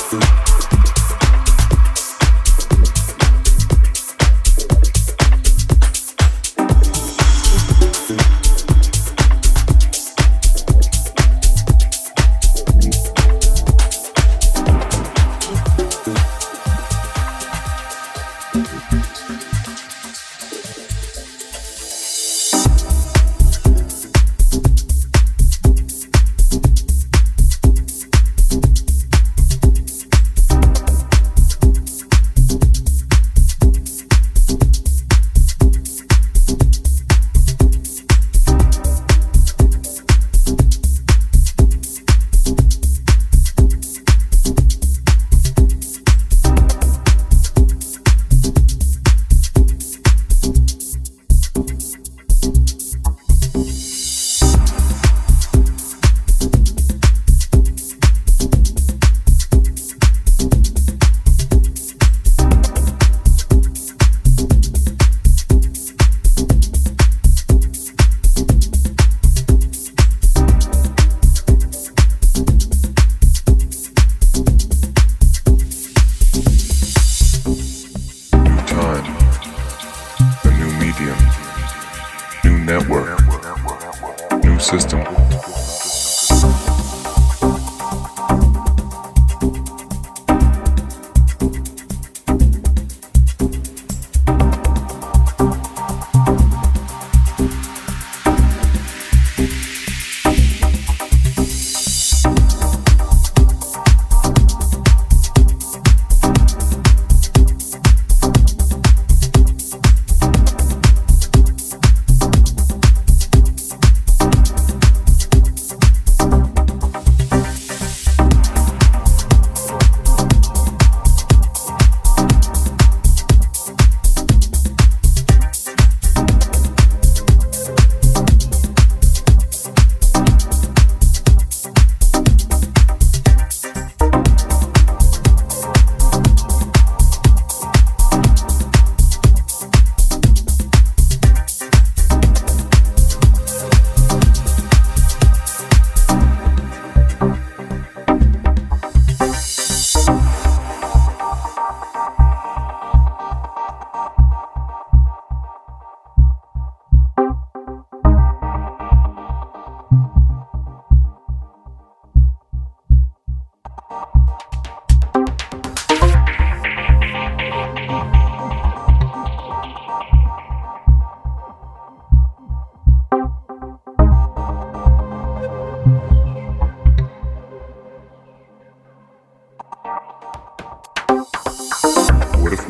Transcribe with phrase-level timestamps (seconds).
[0.00, 0.49] network, new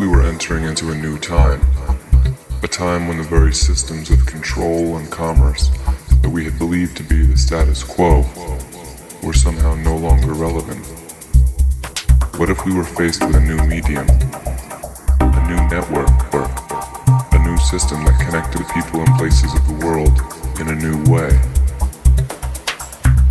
[0.00, 1.60] we were entering into a new time?
[2.62, 5.68] A time when the very systems of control and commerce
[6.22, 8.24] that we had believed to be the status quo
[9.22, 10.86] were somehow no longer relevant.
[12.38, 14.08] What if we were faced with a new medium,
[15.20, 16.48] a new network, or
[17.36, 20.16] a new system that connected people and places of the world
[20.58, 21.28] in a new way?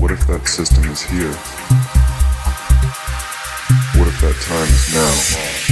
[0.00, 1.32] What if that system is here?
[3.94, 5.65] What if that time is now?